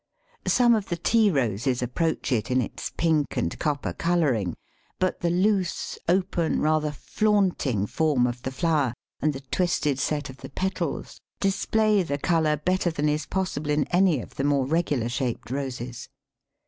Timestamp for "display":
11.39-12.01